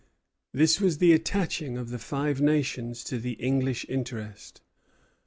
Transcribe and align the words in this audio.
This 0.51 0.81
was 0.81 0.97
the 0.97 1.13
attaching 1.13 1.77
of 1.77 1.91
the 1.91 1.99
Five 1.99 2.41
Nations 2.41 3.03
to 3.03 3.19
the 3.19 3.33
English 3.33 3.85
interest. 3.87 4.61